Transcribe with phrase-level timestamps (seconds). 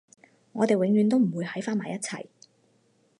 [0.53, 2.25] 我哋永遠都唔會喺返埋一齊